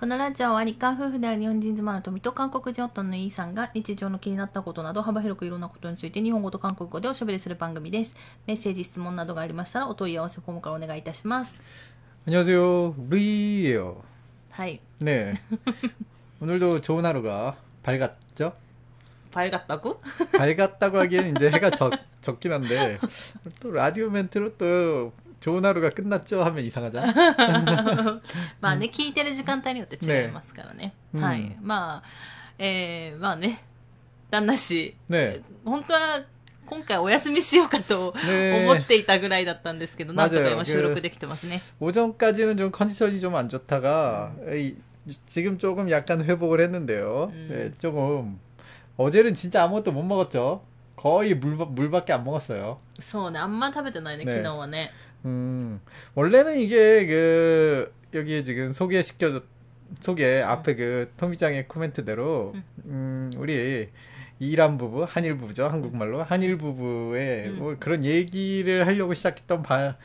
[0.00, 8.14] このラジオは日韓夫婦である日本人妻の富と韓国人夫のイーさんが日常の気になったことなど幅広くいろんなことについて日本語と韓国語でおしゃべりする番組です。
[8.46, 11.62] メッセージ、質問などがありましたらお問い合わせフォームからお願いいたします。
[12.26, 12.94] 안녕하세요.
[13.08, 14.02] 루이예요.
[14.50, 14.80] はい。
[15.00, 15.32] 네.
[16.42, 18.52] 오늘도 좋은 하루가 밝았죠?
[19.32, 19.98] パイガッタク
[20.36, 22.98] 밝았다고 하기에는 이제 해가 적, 적긴 한데
[23.60, 27.12] 또 라디오 멘트로 또 좋은 하루가 끝났죠 하면 이상하잖아.
[28.60, 30.94] まあね、聞いてる時間帯によって違いますからね。
[31.12, 31.40] ねはい。
[31.42, 32.02] うんまあ、
[32.58, 33.62] えー、まあね、
[34.30, 35.42] 旦那氏、 네.
[35.64, 36.24] 本当は
[36.66, 41.60] 今回お休みしようかとね思っていたぐらいだったんですけど、なんとか 맞아요 今収録できてますね。
[41.78, 44.74] 오전까지는 좀 컨디션이 좀 안 좋다가 이,
[45.26, 47.30] 지금 조금 약간 회복을 했는데요.
[47.32, 47.48] 음.
[47.50, 48.40] 네, 조금
[48.96, 50.64] 어제는 진짜 아무것도 못 먹었죠.
[50.96, 52.80] 거의 물, 물밖에 안 먹었어요.
[52.98, 54.90] そうね、あんま食べてないね、ね昨日はね。
[55.25, 55.79] 음,
[56.15, 59.41] 원래는 이게 그 여기 지금 소개시켜
[59.99, 62.55] 소개 앞에 그 토미짱의 코멘트대로
[62.85, 63.89] 음, 우리
[64.39, 65.67] 이란 부부, 한일 부부죠.
[65.67, 67.55] 한국말로 한일 부부의 음.
[67.59, 69.97] 뭐 그런 얘기를 하려고 시작했던 바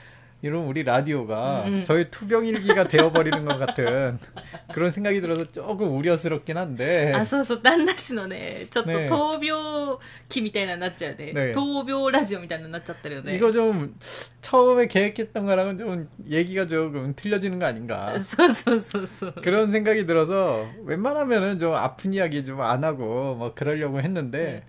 [0.46, 1.84] 이런 우리 라디오가 음.
[1.84, 4.18] 저희 투병일기가 되어버리는 것 같은
[4.74, 11.32] 그런 생각이 들어서 조금 우려스럽긴 한데 あ、そうそう、旦那氏のね、ちょっとね闘病期みたいなのになっちゃうね。
[11.32, 13.36] ね闘病ラジオみたいなのになっちゃってるよね。
[13.36, 13.96] 이거 좀
[14.42, 19.34] 처음에 계획했던 거랑은 좀 얘기가 조금 틀려지는 거 아닌가 そうそうそうそう。
[19.44, 24.64] 그런 생각이 들어서 웬만하면은 좀 아픈 이야기 좀 안 하고 뭐 그러려고 했는데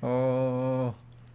[0.00, 0.94] 어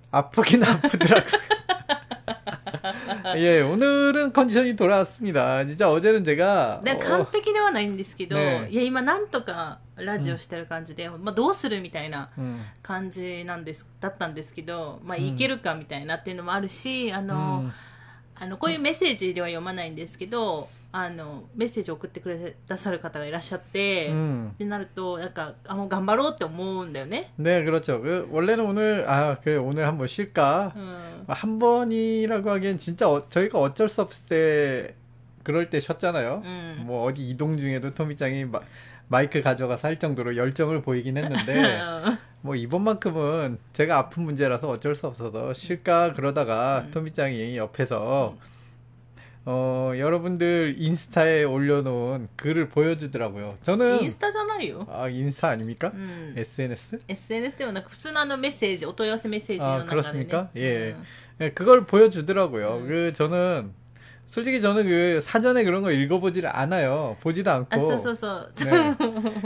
[0.09, 1.27] 아프긴 아프더라고.
[3.37, 5.63] 예, 오늘은 컨디션이 돌아왔습니다.
[5.65, 17.71] 진짜 어제는 제가 で 어, 完璧ではないんですけど、ねいや、今なんとかラジオしてる感じで、まあどうするみたいな 음, 感じなんです、だったんですけど、まあうんいけるかみたいなっていうのもあるし、あの、 음,
[18.35, 24.49] あの、こういうメッセージでは読まないんですけど、 あの、メッセージを送ってくれださる方がいらっしゃって、 음.
[24.53, 27.31] ってなると、なんか、あ、もう頑張ろうって思うんだよね。
[27.39, 27.99] 네, 그렇죠.
[27.99, 30.71] 그, 원래는 오늘 아, 그 오늘 한번 쉴까?
[30.75, 31.23] うん。
[31.27, 34.95] 한 번이라고 하기엔 진짜 어- 저희가 어쩔 수 없을 때
[35.43, 36.43] 그럴 때 쉬었잖아요.
[36.45, 36.83] うん。
[36.85, 38.59] 뭐 어디 이동 중에도 토미짱이 마,
[39.07, 41.79] 마이크 가져가서 할 정도로 열정을 보이긴 했는데
[42.41, 46.91] 뭐 이번만큼은 제가 아픈 문제라서 어쩔 수 없어서 쉴까 그러다가 음.
[46.91, 48.35] 토미짱이 옆에서
[49.47, 53.57] 어 여러분들 인스타에 올려놓은 글을 보여주더라고요.
[53.61, 54.87] イ 저는 ンスタじゃないよ。
[54.89, 55.91] 아 인스타 아닙니까?
[55.93, 56.33] うん。
[56.37, 57.01] SNS?
[57.09, 59.89] SNS ではなく、普通のあのメッセージ、お問い合わせメッセージの 아 中で、ね。
[59.91, 60.49] 그렇습니까?
[60.55, 60.95] 예.
[60.97, 61.03] うん
[61.41, 62.77] 예, 그걸 보여주더라고요.
[62.77, 62.87] 음.
[62.87, 63.71] 그 저는
[64.27, 67.17] 솔직히 저는 그 사전에 그런 거 읽어보지를 않아요.
[67.19, 67.97] 보지도 あ、そう 않고.
[67.97, 68.51] そうそう。
[68.63, 68.95] 네.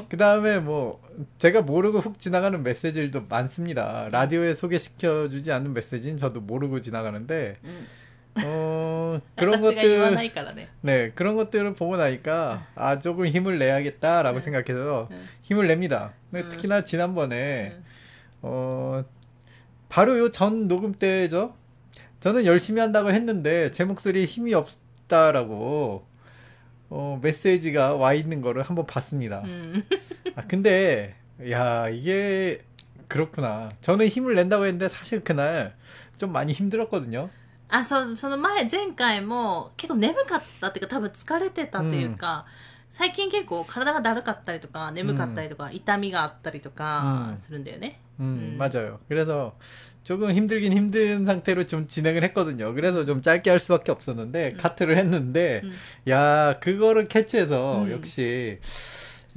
[0.10, 1.02] 그 다음에 뭐,
[1.40, 4.10] 제가 모르고 훅 지나가는 메시지들도 많습니다.
[4.12, 7.88] 라디오에 소개시켜주지 않는 메시지는 저도 모르고 지나가는데, うん。
[8.45, 9.99] 어, 그런 것들
[10.81, 14.43] 네 그런 것들을 보고 나니까 아 조금 힘을 내야겠다라고 응.
[14.43, 15.21] 생각해서 응.
[15.43, 16.13] 힘을 냅니다.
[16.35, 16.41] 응.
[16.41, 16.49] 음.
[16.49, 17.77] 특히나 지난번에
[18.41, 19.05] 어
[19.89, 21.55] 바로 요 전 녹음 때죠.
[22.21, 26.07] 저는 열심히 한다고 했는데 제 목소리에 힘이 없다라고
[26.89, 29.43] 어, 메시지가 와 있는 거를 한번 봤습니다.
[30.37, 31.15] 아 근데
[31.51, 32.63] 야 이게
[33.09, 33.69] 그렇구나.
[33.83, 35.75] 저는 힘을 낸다고 했는데 사실 그날
[36.17, 37.29] 좀 많이 힘들었거든요.
[37.72, 42.46] あ、そう、その前、前回も結構眠かったっていうか多分疲れてたっていうか、
[42.92, 48.00] 最近結構体がだるかったりとか、眠かったりとか、痛みがあったりとかうんするんだよね。
[48.20, 48.58] 음, 음.
[48.58, 49.00] 맞아요.
[49.08, 49.56] 그래서
[50.04, 52.74] 조금 힘들긴 힘든 상태로 좀 진행을 했거든요.
[52.74, 55.74] 그래서 좀 짧게 할 수밖에 없었는데, 카트를 했는데, うん。
[56.12, 57.92] 야, 그거를 캐치해서, 음.
[57.92, 58.60] 역시,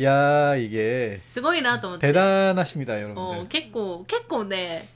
[0.01, 2.07] 야, 이게, すごいなと思って。
[2.07, 3.49] 대단하십니다, お 여러분들.
[3.49, 4.89] 結構、結構ね、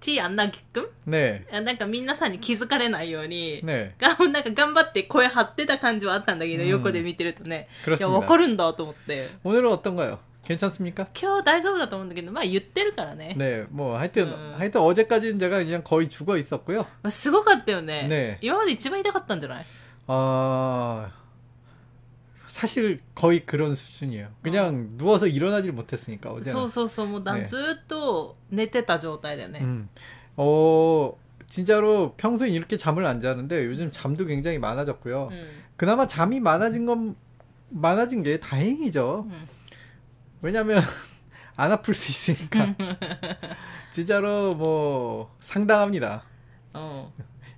[0.00, 7.68] T あんなぎくん 네, なんか皆さんに気づかれないように、 네, がなんか頑張って声張ってた感じはあったんだけど、うん横で見てるとね。
[7.86, 8.08] いや、 그렇습니다.
[8.10, 9.28] わかるんだと思って。
[9.44, 10.18] 오늘은 어떤가요?
[10.46, 11.06] 괜찮습니까?
[11.18, 13.34] 今日大丈夫だと思うんだけど、まあ言ってるからね。
[13.38, 14.54] 네, 뭐, 하여튼, 음.
[14.58, 16.80] 하여튼 어제까지는 제가 그냥 거의 죽어 있었고요.
[17.02, 18.06] まあすごかったよね。
[18.06, 19.66] ね今まで一番痛かったんじゃない
[20.06, 21.08] 아,
[22.49, 24.29] 사실 거의 그런 수준이에요.
[24.41, 24.97] 그냥 어.
[24.97, 26.51] 누워서 일어나질 못했으니까 어제.
[26.51, 28.63] 소소소 뭐난 쯔또 네.
[28.63, 29.61] 내때다 좋다이네.
[29.61, 29.87] 음.
[30.35, 31.13] 어
[31.47, 35.29] 진짜로 평소엔 이렇게 잠을 안 자는데 요즘 잠도 굉장히 많아졌고요.
[35.31, 35.63] 음.
[35.77, 37.15] 그나마 잠이 많아진 건
[37.69, 39.27] 많아진 게 다행이죠.
[39.29, 39.47] 음.
[40.41, 40.81] 왜냐면
[41.55, 42.75] 안 아플 수 있으니까.
[43.93, 46.23] 진짜로 뭐 상당합니다.
[46.73, 47.13] 어.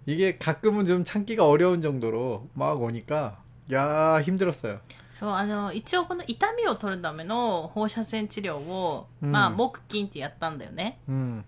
[0.06, 3.41] 이게 가끔은 좀 참기가 어려운 정도로 막 오니까
[3.73, 4.79] 야, 힘들었어요.
[5.11, 10.99] そう、あの、一応この痛みを取るための放射線治療を、うんまあ、木金ってやったんだよね。
[11.09, 11.43] 음,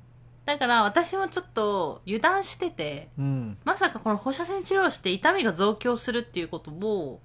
[0.46, 7.20] だから私もちょっと油断してて、 음, まさかこの放射線治療をして痛みが増強するっていうことを、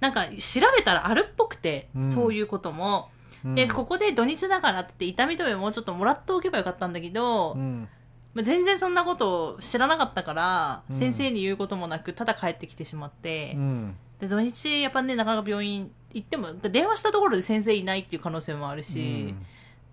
[0.00, 3.08] なんか調べたらあるっぽくて、うんそういうことも。
[3.44, 7.88] うんで、ここで土日だからって言って痛み止めもうちょっともらっておけばよかったんだけど、うん
[8.34, 19.46] まあ全然そんなことを知らなかったから、うん先生に言うこともなく、ただ帰ってきてしまって、うん で土日やっぱねなかなか病院行っても電話したところで先生いないっていう可能性もあるし、 음.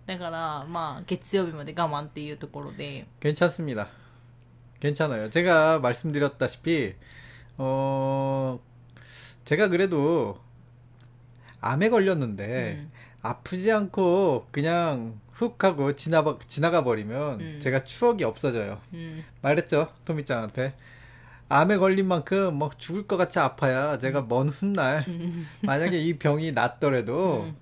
[0.06, 3.88] だからまあ月曜日まで我慢っていうところで 괜찮습니다.
[4.80, 5.30] 괜찮아요.
[5.30, 6.96] 제가 말씀드렸다시피
[7.58, 8.60] 어
[9.46, 10.40] 제가 그래도
[11.62, 12.92] 암에 걸렸는데 음.
[13.22, 17.60] 아프지 않고 그냥 훅 하고 지나가 지나가 버리면 음.
[17.60, 18.80] 제가 추억이 없어져요.
[18.94, 20.74] うん、 말했죠 토미짱한테
[21.49, 25.47] 암에 걸린 만큼 막 죽을 것 같이 아파야 제가 먼 훗날 음.
[25.63, 27.57] 만약에 이 병이 낫더라도 음.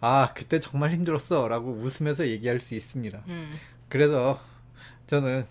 [0.00, 3.22] 아 그때 정말 힘들었어라고 웃으면서 얘기할 수 있습니다.
[3.28, 3.52] 음.
[3.88, 4.40] 그래서
[5.06, 5.46] 저는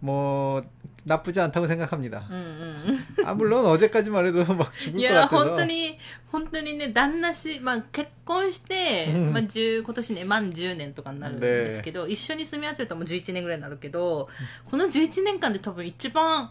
[0.00, 0.62] 뭐
[1.04, 2.26] 나쁘지 않다고 생각합니다.
[2.30, 5.98] うんうん 아 물론 어제까지만 해도 막 い 죽을 것 や、 같아서 本当に、
[6.32, 14.28] 本当にね、旦那し、まあ結婚して、うんまあ10、今年ね、満10年とかになるんですけど、一緒に住み合わせるともう11年ぐらいになるけど、
[14.70, 16.50] この11年間で多分一番、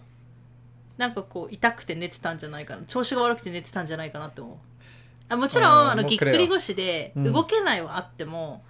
[0.97, 2.83] なんかこう、痛くて寝てたんじゃないかな。
[2.85, 4.57] 調子が悪くて寝てたんじゃないかなって思う。
[5.29, 8.63] あもちろん、あの、あーもうぎっくり腰で、うん動けないはあっても、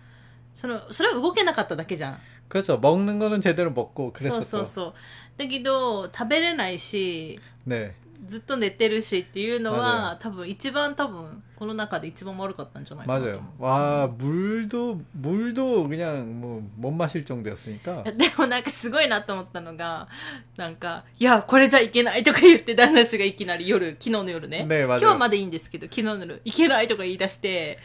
[0.56, 2.19] その、それは動けなかっただけじゃん。
[2.48, 2.77] 그렇죠.
[2.77, 4.65] 먹는 거는 제대로 먹고 そうそう 그랬었죠.
[4.65, 4.94] そう。
[5.38, 7.94] だけど、食べれないし、 네.
[8.25, 13.38] ずっと寝てるしっていうの맞아요 は多分一番多分この中で一番悪かったんじゃないかなと 맞아요.
[13.38, 18.04] 思う 와 물도 물도 그냥 뭐 못 마실 정도였으니까.
[18.15, 20.07] でもなんかすごいなと思ったのが
[20.56, 24.86] なんかいやこれじゃいけないとか言って旦那氏がいきなり夜昨日の夜ねね 맞아요.
[24.86, 27.80] 今日はまでいいんですけど昨日の夜いけないとか言い出して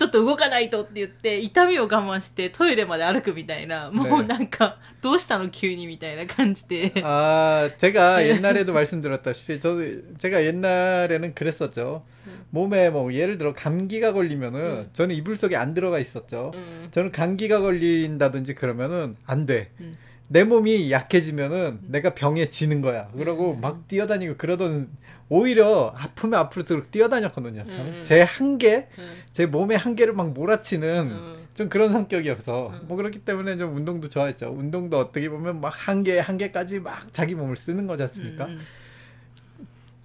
[0.00, 8.28] ちょっと動かないとって言って痛みを我慢してトイレまで歩くみたいなもうねなんかどうしたの急にみたいな感じで 아, 제가 네.
[8.28, 9.82] 옛날에도 말씀드렸다시피 저도
[10.18, 12.04] 제가 옛날에는 그랬었죠.
[12.50, 14.90] 몸에 뭐 예를 들어 감기가 걸리면은 음.
[14.92, 16.52] 저는 이불 속에 안 들어가 있었죠.
[16.54, 19.70] うん 저는 감기가 걸린다든지 그러면은 안 돼.
[19.80, 19.96] 음.
[20.31, 23.09] 내 몸이 약해지면은 내가 병에 지는 거야.
[23.09, 23.59] 그러고 음.
[23.59, 24.87] 막 뛰어다니고 그러던
[25.27, 27.65] 오히려 아프면 아플수록 뛰어다녔거든요.
[27.67, 28.01] 음, 음.
[28.05, 29.13] 제 한계, 음.
[29.33, 31.47] 제 몸의 한계를 막 몰아치는 음.
[31.53, 32.79] 좀 그런 성격이어서 음.
[32.87, 34.55] 뭐 그렇기 때문에 좀 운동도 좋아했죠.
[34.57, 38.47] 운동도 어떻게 보면 막 한계 한계까지 막 자기 몸을 쓰는 거지 않습니까?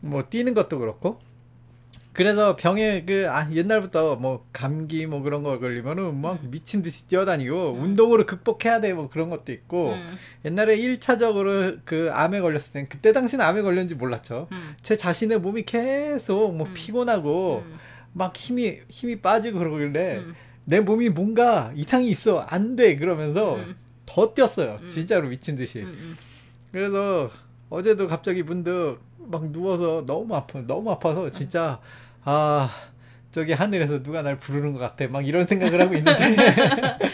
[0.00, 1.20] 뭐 뛰는 것도 그렇고
[2.16, 6.50] 그래서 병에 그 아, 옛날부터 뭐 감기 뭐 그런 거 걸리면은 막 음.
[6.50, 7.82] 미친 듯이 뛰어다니고 음.
[7.82, 10.16] 운동으로 극복해야 돼 뭐 그런 것도 있고 음.
[10.46, 14.48] 옛날에 1차적으로 그 암에 걸렸을 땐 그때 당시는 암에 걸렸는지 몰랐죠.
[14.50, 14.74] 음.
[14.80, 16.72] 제 자신의 몸이 계속 뭐 음.
[16.72, 17.78] 피곤하고 음.
[18.14, 20.22] 막 힘이 힘이 빠지고 그러길래
[20.64, 23.58] 내 몸이 뭔가 이상이 있어 안 돼 그러면서
[24.06, 24.78] 더 뛰었어요.
[24.88, 25.84] 진짜로 미친 듯이.
[26.72, 27.30] 그래서
[27.68, 31.78] 어제도 갑자기 문득 막 누워서 너무 아파 너무 아파서 진짜
[32.28, 32.68] 아
[33.30, 35.06] 저기 하늘에서 누가 날 부르는 것 같아.
[35.08, 36.36] 막 이런 생각을 하고 있는데.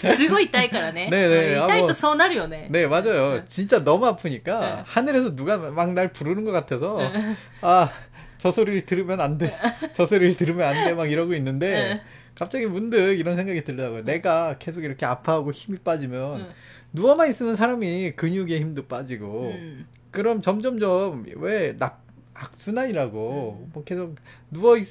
[0.16, 1.10] 쓰고 있다니까네.
[1.10, 1.58] 네네.
[1.58, 2.68] 어, 이따이도 아, 뭐 서나리오네.
[2.70, 3.34] 네 맞아요.
[3.34, 3.44] 네.
[3.46, 4.82] 진짜 너무 아프니까 네.
[4.86, 7.34] 하늘에서 누가 막 날 부르는 것 같아서 네.
[7.60, 9.54] 아저 소리를 들으면 안 돼.
[9.92, 10.94] 저 소리를 들으면 안 돼.
[10.94, 12.00] 막 이러고 있는데
[12.34, 14.04] 갑자기 문득 이런 생각이 들더라고요.
[14.04, 16.48] 내가 계속 이렇게 아파하고 힘이 빠지면 음.
[16.94, 19.86] 누워만 있으면 사람이 근육의 힘도 빠지고 음.
[20.10, 21.98] 그럼 점점점 왜 나,
[22.42, 23.68] 악순환이라고.
[23.72, 24.16] 뭐 계속
[24.50, 24.86] 누워있,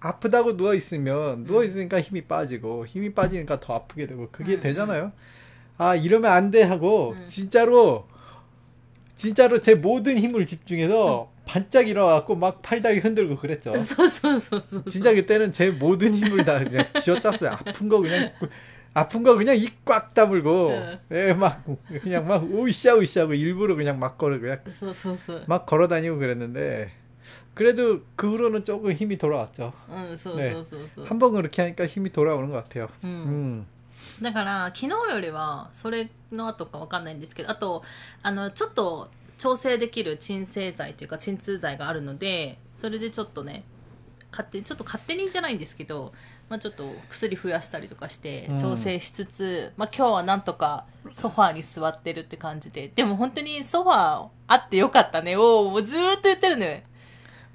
[0.00, 5.12] 아프다고 누워있으면, 누워있으니까 힘이 빠지고, 힘이 빠지니까 더 아프게 되고, 그게 되잖아요.
[5.78, 8.06] 아, 이러면 안 돼 하고, 진짜로,
[9.16, 13.72] 진짜로 제 모든 힘을 집중해서, 반짝 일어나갖고 막 팔다리 흔들고 그랬죠.
[14.88, 17.50] 진짜 그때는 제 모든 힘을 다 그냥 쥐어짰어요.
[17.50, 18.30] 아픈 거 그냥
[18.93, 20.99] 아픈 거 그냥 입 꽉 다물고 응.
[21.11, 21.63] 예, 막
[22.01, 25.43] 그냥 막 으쌰 으쌰하고 일부러 그냥 막 걸어 그냥 そうそうそう。
[25.47, 26.91] 막 걸어 다니고 그랬는데
[27.53, 29.73] 그래도 그 후로는 조금 힘이 돌아왔죠.
[29.89, 31.05] うん、そうねそうそうそう。
[31.05, 32.89] 한 번 그렇게 하니까 힘이 돌아오는 것 같아요.
[33.03, 33.65] うん 음.
[34.21, 37.83] だから昨日よりはそれの後かわかんないんですけどあと
[38.23, 43.63] あのちょっと調整できる鎮静剤というか鎮痛剤があるのでそれでちょっとね
[44.32, 46.12] 勝手にちょっと勝手にじゃないんですけど、
[46.48, 55.36] まあ、ちょっと薬増やしたりとかして調整しつつ、うん、まあ、今日はなんとかソファーに座ってるって感じででも本当にソファーあってよかったね。
[55.36, 56.84] おをずっと言ってるね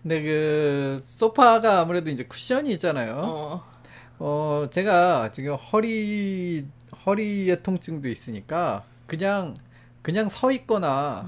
[0.06, 3.20] 근데 그 소파가 아무래도 이제 쿠션이 있잖아 요.
[3.20, 4.64] 어.
[4.64, 4.70] 어.
[4.72, 6.64] 제가 지금 허리
[7.04, 9.60] 허리에 통증도 있으니까 그냥
[10.08, 11.28] 그냥 서 있거나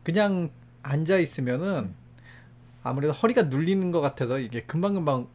[0.00, 0.48] 그냥
[0.80, 1.92] 앉아 있으면은
[2.85, 5.27] 아무래도 허리가 눌리는 것 같아서 이게 금방금방 ん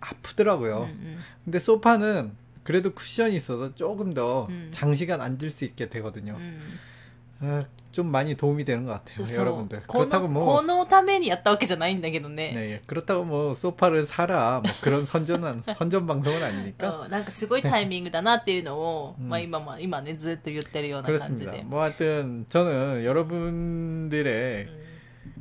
[0.00, 0.82] 아프더라고요.
[0.82, 4.68] うん 근데 소파는 그래도 쿠션이 있어서 조금 더 음.
[4.70, 6.34] 장시간 앉을 수 있게 되거든요.
[6.34, 6.94] うんうん
[7.40, 9.82] 아, 좀 많이 도움이 되는 것 같아요, そう 여러분들.
[9.86, 16.42] こ 그렇다고 の 뭐 このためにやったわけじゃないんだけどね、 네, 그렇다고 뭐 소파를 사라 뭐 그런 선전 선전 방송은
[16.42, 21.50] 아니니까 うんなんかすごいタイミングだなっていうのを、うんまあ今も今ねずっと言ってるような感じ 그렇습니다.
[21.52, 24.84] で、 뭐 하여튼 저는 여러분들의 うん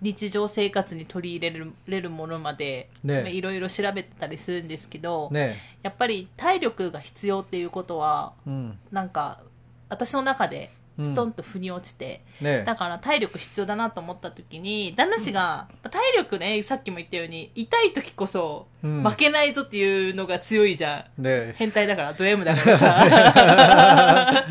[0.00, 9.40] 日常生活に取り入れるれるものまでいろいろ調べたりするんですけど、ね、やっぱり体力が必要っていうことは、うん、なんか
[9.88, 24.46] 私の中でストンと腑に落ちて、うんね、だから体力必要だなと思った時に旦那氏が、うん、体力ねさっきも言ったように痛い時こそ負けないぞっていうのが強いじゃん、ね、変態だからド M だからさ、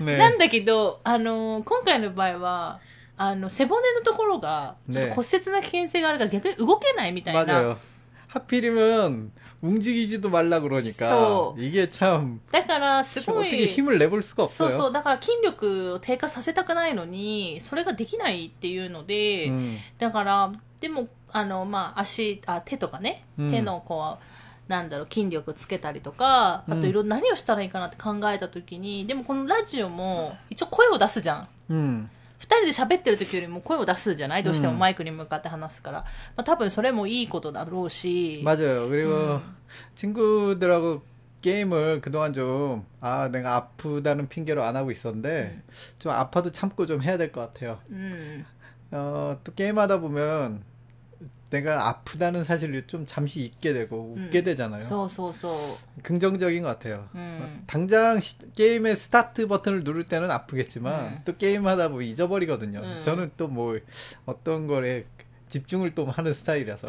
[0.04, 2.80] なんだけど、あの、今回の場合は
[3.22, 7.76] あの背骨のところがちょっと骨折な危険性があるから逆に動けないみたいな。
[8.30, 14.68] 하필이면 움직이지도 말라 그러니까 이게 참 그러니까 어떻게 힘을 내볼 수가 없어 요.
[14.68, 14.92] そうそう。
[14.92, 19.52] だから筋力低下させたくないのにそれができないっていうので
[19.98, 23.26] だからでもあのまあ足あ手とかね。
[23.36, 35.98] 手のこう、なんだろう筋力つけたりとかあといろんな何をしたらいいかなって考えた時に、でもこのラジオも一応声を出すじゃん、うん、2人で喋ってる時よりも声を出すじゃないどうしてもマイクに向かって話すから、
[36.36, 39.40] まあ、多分それもいいことだろうし맞아요그리고
[39.94, 41.02] 친구들하고
[41.42, 45.64] 게임을 그동안 좀, 아, 내가 아프다는 핑계로 안 하고 있었는 데, 음.
[45.98, 47.78] 좀 아파도 참고 좀 해야 될 것 같아 요.
[47.88, 48.44] 음.
[48.92, 50.60] 어, 또 게임하다 보 면,
[51.50, 54.44] 내가 아프다는 사실을 좀 잠시 잊게 되고 웃게 음.
[54.44, 54.80] 되잖아요.
[54.80, 55.52] 소소소.
[56.02, 57.08] 긍정적인 것 같아요.
[57.16, 57.64] 음.
[57.66, 61.20] 당장 시, 게임의 스타트 버튼을 누를 때는 아프겠지만 음.
[61.24, 63.02] 또 게임하다 보면 잊어버리거든요.
[63.02, 63.76] 저는 또 뭐
[64.26, 65.04] 어떤 거에
[65.48, 66.86] 집중을 또 하는 스타일이라서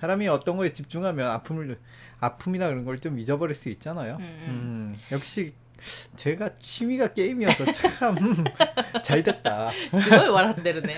[0.00, 1.78] 사람이 어떤 거에 집중하면 아픔을
[2.20, 4.18] 아픔이나 그런 걸 좀 잊어버릴 수 있잖아요.
[4.20, 4.94] 음, 음.
[5.10, 5.54] 역시
[6.15, 8.15] 제가 취미가 게임이어서 참
[9.03, 9.69] 잘 됐다.
[10.01, 10.95] すごい笑ってるね。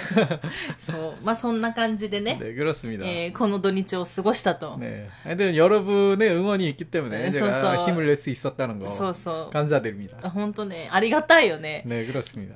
[0.77, 1.15] そう。
[1.23, 3.05] まあそんな感じでね、 네, 그렇습니다.
[3.05, 4.77] えーこの土日を過ごしたと。
[4.79, 5.09] 네.
[5.23, 7.87] 하여튼 여러분의 응원이 있기 때문에 네, 제가 소소.
[7.91, 9.53] 힘을 낼 수 있었다는 거 そうそう。
[9.53, 10.17] 감사드립니다.
[10.29, 11.83] 本当ね、ありがたいよね。
[11.85, 12.55] 네, 그렇습니다.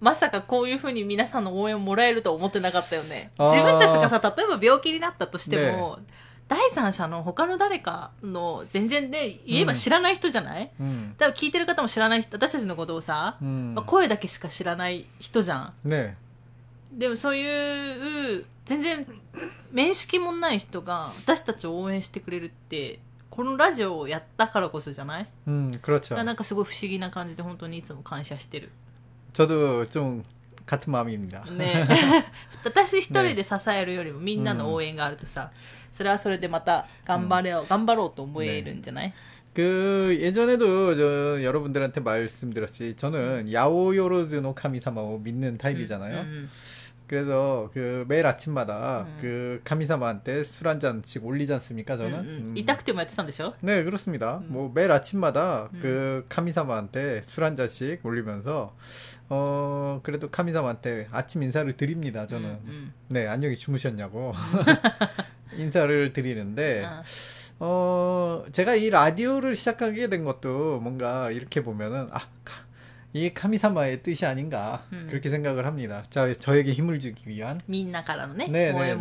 [0.00, 3.30] まさかこういうふうに皆さんの応援をもらえるとは思ってなかったよね。
[3.36, 5.98] あー自分たちがさ、例えば病気になったとしても、
[6.53, 16.15] 第三者の他の誰かの全然で言えば知らない人じゃない、うん、多分聞いてる方も知らない人私たちのことをさ、うん、まあ、声だけしか知らない人じゃん、ね、
[16.91, 19.07] でもそういう全然
[19.71, 22.99] 面識もない人が私たちを応援してくれるって
[23.31, 25.27] このラジオをやったからこそじゃない？
[25.47, 26.25] うんクロちゃん。
[26.25, 28.69] なんかすごい不思議な感じで本当にいつも感謝してる。
[29.33, 29.85] ちょっと
[30.70, 31.44] 은 마음입니다.
[31.50, 31.86] ね
[32.64, 35.50] 私一人で支えるよりもみんなの応援があるとさ、
[35.94, 39.14] それはそれでまた頑張れよ、頑張ろうと思えるんじゃない、
[39.54, 46.20] 그 예전에도 저 여러분들한테 말씀드렸지 저는 야오요로즈노 카미사마を믿는 타입이잖아요.
[46.20, 46.50] うん
[47.08, 49.18] 그래서 그 매일 아침마다 음.
[49.22, 52.18] 그 카미사마한테 술 한 잔씩 올리지 않습니까 うん 저는?
[52.18, 52.54] うん 음.
[52.54, 54.42] 痛くてもやってたんでしょ 네 그렇습니다.
[54.42, 54.46] 음.
[54.50, 55.78] 뭐 매일 아침마다 음.
[55.80, 58.76] 그 카미사마한테 술 한 잔씩 올리면서
[59.35, 62.27] 어 그래도 카미사한테 아침 인사를 드립니다.
[62.27, 62.93] 저는 음, 음.
[63.07, 64.33] 네 안녕히 주무셨냐고
[65.57, 67.01] 인사를 드리는데 아.
[67.59, 72.65] 어 제가 이 라디오를 시작하게 된 것도 뭔가 이렇게 보면은 아 카,
[73.13, 75.07] 이 카미사마의 뜻이 아닌가 음.
[75.09, 76.03] 그렇게 생각을 합니다.
[76.11, 78.95] 자 저에게 힘을 주기 위한 민나가라네 네, 네.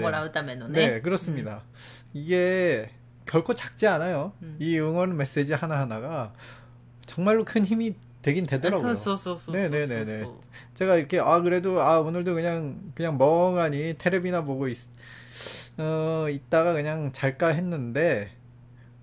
[0.73, 1.63] 네, 네 그렇습니다.
[1.63, 2.09] 음.
[2.15, 2.89] 이게
[3.27, 4.33] 결코 작지 않아요.
[4.41, 4.57] 음.
[4.59, 6.33] 이 응원 메시지 하나 하나가
[7.05, 8.95] 정말로 큰 힘이 되긴 되더라고요.
[9.53, 9.87] 네네네네.
[9.87, 10.27] 네, 네, 네.
[10.75, 14.79] 제가 이렇게 아 그래도 아 오늘도 그냥 그냥 멍하니 테레비나 보고 있,
[15.77, 18.31] 어 있다가 그냥 잘까 했는데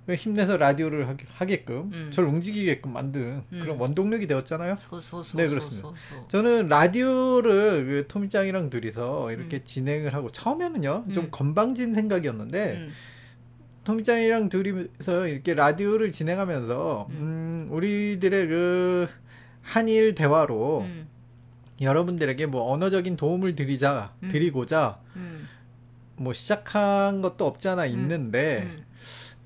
[0.06, 2.10] 그 힘내서 라디오를 하게, 끔 음.
[2.12, 4.76] 저를 움직이게끔 만든 그런 원동력이 되었잖아요.
[4.76, 5.92] 소, 소, 소, 네 그렇습니다.
[6.30, 9.62] 저는 라디오를 그 토미짱이랑 둘이서 이렇게 음.
[9.64, 12.90] 진행을 하고 처음에는요 좀 건방진 생각이었는데.
[13.90, 17.16] 토미짱이랑 둘이서 이렇게 라디오를 진행하면서 음.
[17.20, 19.08] 음, 우리들의 그
[19.64, 21.08] 한일 대화로 음.
[21.82, 24.28] 여러분들에게 뭐 언어적인 도움을 드리자 음.
[24.30, 25.48] 드리고자 음.
[26.18, 27.90] 뭐 시작한 것도 없잖아 음.
[27.90, 28.70] 있는데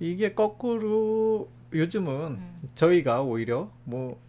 [0.01, 2.39] 이게 거꾸로 요즘은
[2.75, 4.19] 저희가 오히려 뭐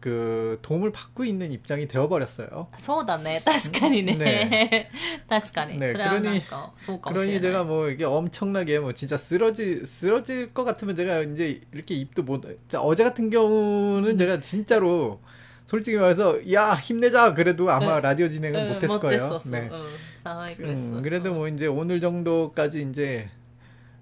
[0.00, 2.68] 그 도움을 받고 있는 입장이 되어버렸어요.
[2.76, 3.42] そうだね。
[3.44, 4.14] 確かにね。
[4.14, 4.90] ね
[5.28, 5.80] 確かに。
[5.80, 7.40] ねそれはなんか、そうかもしれ 그러니 ない。
[7.40, 12.44] 제가 뭐 이게 엄청나게 뭐 진짜 쓰러지 쓰러질 것 같으면 제가 이제 이렇게 입도 못
[12.68, 15.20] 자, 어제 같은 경우는 제가 진짜로
[15.64, 18.02] 솔직히 말해서 야 힘내자 그래도 아마 응.
[18.02, 19.18] 라디오 진행은 うん 못했을 거예요.
[19.18, 19.68] 持ってそうそう 네.
[19.72, 19.86] うん
[20.22, 23.28] 寒いくらいそう 음, 그래도 뭐 이제 오늘 정도까지 이제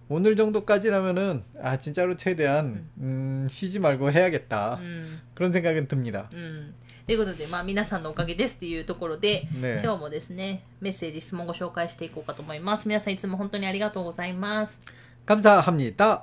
[0.09, 6.29] 오늘 정도까지라면은 아 진짜로 최대한 음, 쉬지 말고 해야겠다 うん 그런 생각은 듭니다.
[6.33, 6.75] うん
[7.07, 9.83] ということで、まあ、皆さんのおかげですっていうところで、 네.
[9.83, 12.89] 今日もですね、メッセージ、質問ご紹介していこうかと思います。
[12.89, 14.81] 皆さんいつも本当にありがとうございます。
[15.27, 16.23] 감사합니다.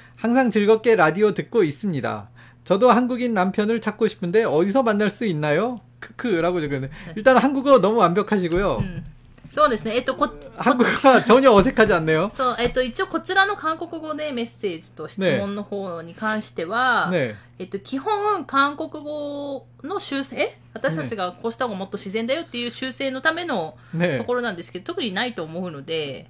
[0.20, 2.30] 항상 즐겁게 라디오 듣고 있습니다.
[2.64, 5.80] 저도 한국인 남편을 찾고 싶은데 어디서 만날 수 있나요?
[6.00, 8.78] 크크라고 적었는데 일단 한국어 너무 완벽하시고요.
[8.78, 9.16] うん
[9.48, 12.30] そうですね、えっ、と、こ、 한국어가 전혀 어색하지 않네요.
[12.34, 17.36] そう、えっ、と、一応こちらの韓国語でメッセージと質問の方に関しては、 네.
[17.60, 24.18] えっと、基本、韓国語の修正私たちがこうした方がもっと自然だよっていう修正のための 네.
[24.18, 26.26] ところなんですけど、特にないと思うので、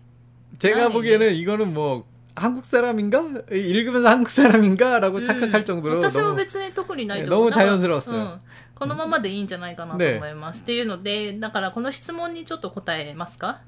[0.59, 3.23] 제가 아니, 보기에는 이거는 뭐 한국 사람인가?
[3.51, 7.51] 읽으면서 한국 사람인가라고 うん 착각할 정도로 私は 너무 別に特にないとね너무 思う。
[7.51, 8.41] なんか 자연스러웠어요 うん
[8.75, 10.63] このままでいいんじゃないかなと思います。
[10.65, 13.63] っていうので、だからこの質問にちょっと答えますか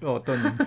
[0.00, 0.38] 어떤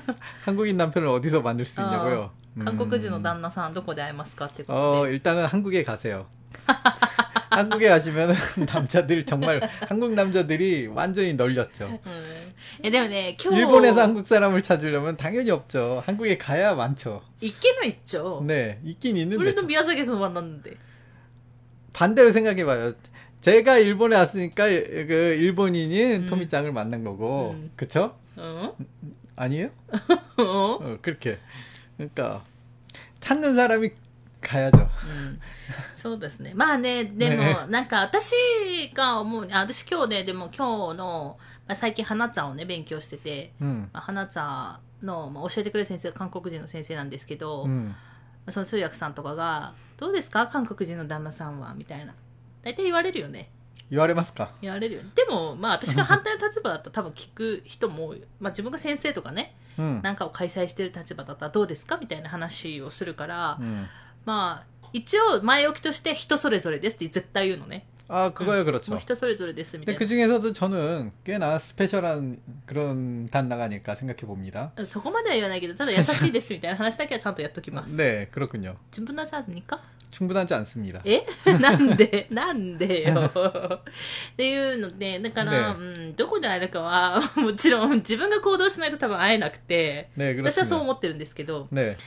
[0.43, 2.31] 한국인 남편을 어디서 만들 수 있냐고요?
[2.65, 3.23] 韓国人の 음.
[3.23, 5.13] 旦那さんどこで会えますかっていうこと 어 で。
[5.13, 6.25] 일단은 한국에 가세요.
[7.49, 8.33] 한국에 가시면
[8.67, 11.85] 남자들 정말 한국 남자들이 완전히 널렸죠.
[11.85, 12.40] うんえ
[12.81, 16.03] でもね、今日、 일본에서 한국 사람을 찾으려면 당연히 없죠.
[16.05, 17.21] 한국에 가야 많죠.
[17.41, 18.21] いけないっちゃ。
[18.43, 20.77] 네, 있긴 있는데 俺の宮崎そばなんで。
[21.93, 22.93] 반대로 생각해봐요.
[23.41, 26.25] 제가 일본에 왔으니까 그 일본인인 음.
[26.27, 27.71] 토미짱을 만난 거고, 음.
[27.75, 28.15] 그쵸?
[28.37, 28.71] うん、
[29.35, 29.69] 아니에요?
[30.37, 31.39] うん 어, 그렇게.
[31.97, 32.43] 그러니까
[33.19, 33.91] 찾는 사람이
[34.41, 34.77] 가야죠.
[34.77, 35.39] うん
[35.95, 36.53] そうですね。
[36.55, 38.31] まあね、でも、ねなんか私
[38.93, 43.90] が思う、あ私今日ね、でも今日の、 まあ、最近花んをね勉強してて、うん。
[43.92, 44.28] まあ、花
[45.02, 47.94] の、まあ、教えてくれる先生が韓国人の先生なんですけど、うん、
[48.48, 50.46] その通訳さんとかが「どうですか？
[50.48, 52.14] 韓国人の旦那さんは」みたいな。
[52.62, 53.50] 大体言われるよね。
[53.90, 54.52] 言われますか？
[54.60, 61.96] 言われるよ、ね、でもまあ私が反対の立場だったら 多分聞く人も、まあ、自分が先生とかね、うん、なんかを開催してる立場だったらどうですか？
[61.98, 63.86] みたいな話をするから、うん、
[64.24, 67.86] まあ一応前置きとして人それぞれですって絶対言うのね。
[68.11, 68.95] 아, 그거요, も 그렇죠.
[68.95, 74.71] う人それぞれですみた 근데 い 그 중에서도 저는 꽤나 스페셜한 그런 단나가 아닐까 생각해 봅니다.
[74.77, 74.85] な。
[74.85, 77.95] そこまでは言わないけど、ただ優しいですみたいな話だけはちゃんとやっときます。
[77.97, 78.75] 네, 그렇군요.
[78.91, 81.01] 自分のじゃあにか 충분하지 않습니다.
[81.03, 81.25] え
[81.59, 83.29] なんでなんでよ。
[83.29, 83.81] っ
[84.37, 90.81] ていうので、だから、ねうん、どこで会えるかは、もちろん自分が行動しないと多分会えなくて、 네, 私はそう 그렇습니다.
[90.83, 91.97] 思ってるんですけど、 네,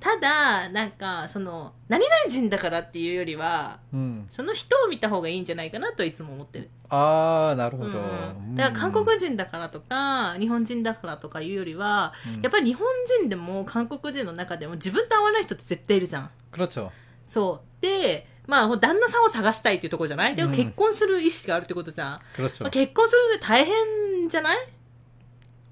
[0.00, 6.70] ただなんかその何々人だからっていうよりは、うん、その人を見た方がいいんじゃないかなといつも思ってる。
[6.88, 8.02] ああなるほど、う
[8.42, 12.86] ん、だから韓国人だからとか日本人だからとかいうよりは、うん、やっぱり日本
[13.20, 16.30] 人でも韓国人の中でも自分と合わない人って絶対いるじゃん。
[17.24, 17.82] そう。
[17.82, 20.34] でまあ、旦那さんを探したいっていうところじゃない？
[20.34, 22.10] でも結婚する意思があるってことじゃん。
[22.10, 22.20] ま
[22.66, 24.58] あ、結婚するので大変じゃない？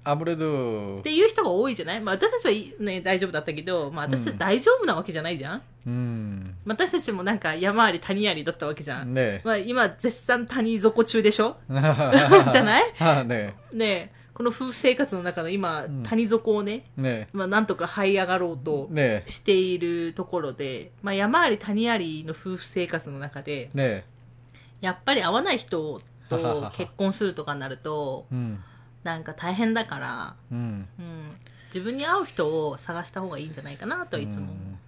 [0.03, 9.41] あぶれどっていう人が多いじゃない、まあ、私たちは、ね、大丈夫だったけど、まあ、私たち大丈夫なわけじゃないじゃん、うん、私たちもなんか山あり谷ありだったわけじゃん、ね。
[9.43, 11.57] まあ、今絶賛谷底中でしょ？
[11.69, 13.27] じゃない？
[13.27, 13.55] ね。
[13.73, 17.27] ねこの夫婦生活の中の今、うん、谷底をね、ね。
[17.33, 18.89] まあ、なんとか這い上がろうと
[19.25, 24.05] しているところで、まあ、山あり谷ありの夫婦生活の中で、ね、
[24.79, 28.63] やっぱり合わない人と結婚するとかになると、うん。
[29.02, 30.86] なんか大変だから、 음.
[30.98, 34.56] うん、自分に合う人を探した方がいいんじゃないかなといつも思う。
[34.56, 34.78] 음.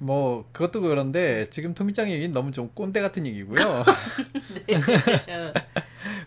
[0.00, 3.84] 뭐 그것도 그런데 지금 토미짱 얘기는 너무 좀 꼰대 같은 얘기고요.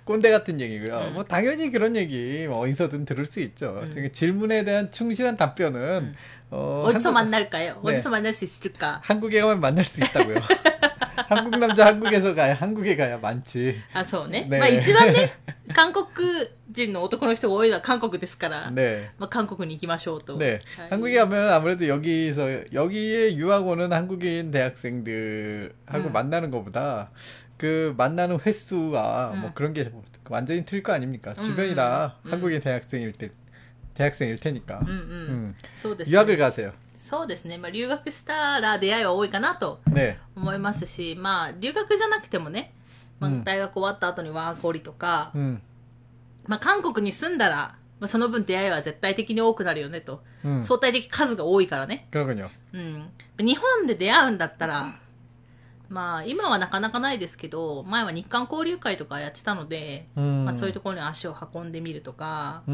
[0.04, 0.98] 꼰대 같은 얘기고요.
[0.98, 1.14] 음.
[1.14, 3.82] 뭐 당연히 그런 얘기 뭐 어디서든 들을 수 있죠.
[3.86, 3.90] 음.
[3.90, 6.16] 지금 질문에 대한 충실한 답변은
[6.52, 7.80] 어, おじさ 한국, まになるかよ。
[7.82, 9.00] おねじさまになるしするか。
[9.06, 10.36] 한국에 가면 만날 수 있다고요.
[11.30, 13.76] 한국 남자 한국에서 가야 한국에 가야 많지.
[13.94, 14.46] あ、そうね。
[14.50, 15.34] ねまあ一番ね、
[15.74, 16.06] 韓国
[16.70, 19.10] 人の男の人が多いのは韓国ですから、 네.
[19.18, 20.38] まあ韓国に行きましょうと。
[20.38, 20.60] 네.
[20.78, 26.14] はい 한국에 가면 아무래도 여기서 여기에 유학 오는 한국인 대학생들하고 음.
[26.14, 27.12] 만나는 것보다
[27.58, 29.52] 그 만나는 횟수와 뭐 음.
[29.54, 29.90] 그런 게
[30.30, 31.34] 완전히 틀릴 거 아닙니까?
[31.38, 32.32] 음, 주변이 음, 다 음.
[32.32, 33.32] 한국인 대학생일 때
[33.94, 34.80] 대학생일 테니까.
[34.82, 34.98] うんうん。
[34.98, 35.56] 음.
[35.74, 36.14] そうですね。
[36.14, 36.74] 유학을 가세요.
[37.09, 39.79] そうですね、まあ、留学したら出会いは多いかなと
[40.35, 42.75] 思いますし、ね、まあ、留学じゃなくてもね、
[43.21, 45.63] まあ、大学終わった後にワーコリとか、うん、
[46.49, 52.09] まあ、韓国に住んだら、まあ、その分出会いは絶対的に多くなるよねと、うん、相対的数が多いからね、
[52.73, 54.99] うん、日本で出会うんだったら、
[55.89, 62.65] まあ、今はなかなかないですけど前は日韓交流会とかやってたので、まあ、そういうところに足を運んでみるとか、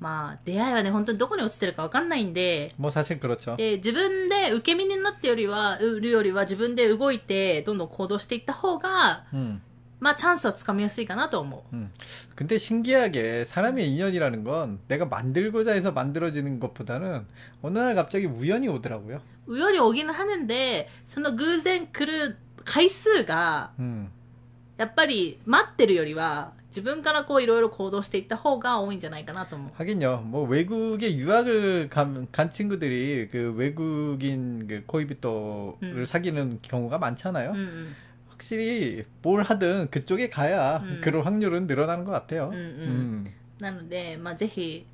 [0.00, 3.56] まあ出会いはね、本当にどこに落ちてるかわかんないんで、 뭐 사실 그렇죠.
[3.56, 9.60] で自分で受け身になってよりは、売るよりは自分で動いて、どんどん行動していった方が、 음.
[9.98, 11.90] まあチャンスはつかみやすいかなと思 음.
[12.34, 17.26] 근데 신기하게 사람의 인연이라는 건 내가 만들고자 해서 만들어지는 것보다는
[17.62, 19.22] 어느 날 갑자기 우연히 오더라고요.
[19.46, 19.58] う。
[19.58, 24.10] より補하는데、その偶然来る回数が、 음.
[24.76, 29.70] やっぱり待ってるよりは、 自分からこういろいろ行動していった方が多いんじゃないかなと思う。
[29.76, 30.22] 하긴요.
[30.24, 36.04] 뭐 외국에 유학을 간, 간 친구들이 그 외국인 그 코이비토를 음.
[36.06, 37.50] 사귀는 경우가 많잖아요.
[37.50, 37.96] うんうん。
[38.36, 41.00] 확실히 뭘 하든 그쪽에 가야 음.
[41.02, 42.50] 그럴 확률은 늘어나는 것 같아요.
[42.52, 43.24] 음, 음.
[43.24, 43.32] 음.
[43.58, 44.86] なので、まあぜひ、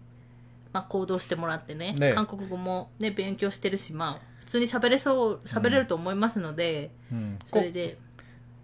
[0.73, 7.39] まあ行動してもらってね、ね韓国語もね、勉強してるし、まあ普通に喋れそう、喋れると思いますので、 음.
[7.45, 7.99] そ 꼭, れで、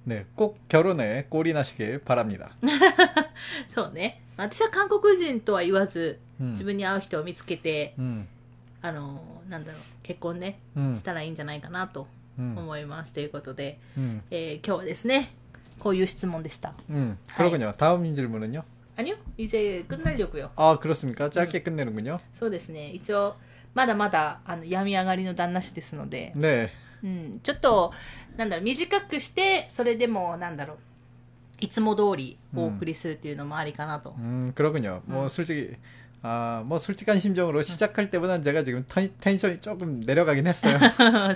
[0.05, 2.51] 네, 꼭 결혼에 꼴이 나시길 바랍니다.
[3.69, 4.23] そうね。
[4.37, 6.53] 私は韓国人とは言わず、 음.
[6.53, 8.27] 自分に合う人を見つけて、 음.
[8.81, 10.97] あの、なんだろう、結婚ね、 음.
[10.97, 12.07] したらいいんじゃないかなと
[12.39, 12.57] 음.
[12.57, 13.13] 思います。
[13.13, 14.23] ということで、 음.
[14.31, 15.35] えー今日はですね、
[15.79, 16.73] こういう質問でした。
[16.89, 17.19] 음.
[17.37, 17.75] 그러군요.
[17.77, 18.65] 다음 질문은요?
[18.97, 19.17] 아니요?
[19.37, 20.51] 이제 끝내려고요.
[20.57, 21.29] 아, 그렇습니까?
[21.29, 22.19] 짧게 끝내는군요.
[22.33, 22.91] そうですね。
[22.91, 23.37] 一応、
[23.75, 26.71] まだまだ、あの、病み上がりの旦那氏ですので、 네.
[27.03, 27.93] うん、ちょっと、
[28.37, 30.79] なんだろう、短くして、それでも、なんだろう、
[31.61, 34.15] いつも通りお送りするっていうのもありかなと。
[34.19, 35.03] 음, 그러군요.
[35.07, 35.29] 뭐, 음.
[35.29, 35.77] 솔직히,
[36.23, 40.77] 아, 뭐, 솔직한 심정으로 시작할 때보다는 제가 지금 텐, 텐션이 조금 내려가긴 했어요.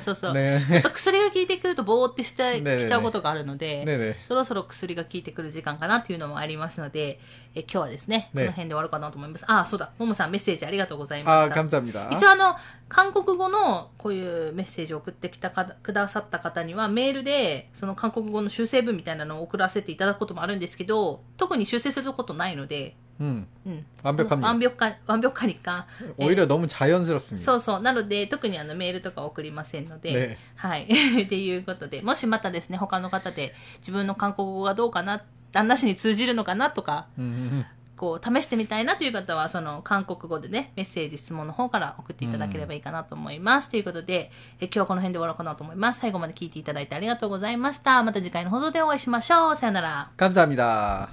[0.01, 0.33] そうそう。
[0.33, 0.61] 네.
[0.69, 4.17] ちょっと薬が効いてくるとぼーってしてねえねえきちゃうことがあるので、 네네.
[4.25, 7.21] そろそろ薬が効いてくる時間かなっていうのもありますので、
[7.55, 9.45] え今日はですね、こねの辺で終わろうかなと思います。
[9.47, 11.63] あ、そうだ、ももさんメッセージありがとうございま 아, した。
[11.63, 12.11] 감사합니다.
[12.11, 12.57] 一応あの、
[12.89, 23.85] 韓国語のこういうメッセージを送ってきたかくださった方にはメールでその韓国語の修正文みたいなのを送らせていただくこともあるんですけど、特に修正することないので、 음, うん。
[24.03, 24.41] 완벽합니다.
[24.41, 25.87] 完璧か、완벽하니까
[26.19, 27.37] 오히려 너무 자연스럽습니다.
[27.37, 27.81] そうそう。
[27.81, 30.85] なので、特にあのメールとか送りませんので、ねはい。
[31.23, 37.65] っていうことで、もしまたですね、他の方で自分の韓国語がどうかな、旦那氏に通じるのかなとか、 음, 음,
[37.97, 43.69] こう、試してみたいなという方は、その、韓国語でね、メッセージ、質問の方から送っていただければいいかなと思います。
[43.69, 46.01] ということで、え今日はこの辺で終わろうかなと思います。
[46.01, 48.03] 最後まで聞いていただいてありがとうございました。
[48.03, 49.57] また次回の放送でお会いしましょう。
[49.57, 50.11] さよなら。
[50.17, 51.11] 감사합니다.